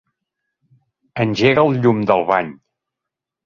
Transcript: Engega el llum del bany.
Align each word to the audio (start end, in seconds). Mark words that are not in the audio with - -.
Engega 1.27 1.67
el 1.67 1.79
llum 1.85 2.03
del 2.13 2.27
bany. 2.33 2.53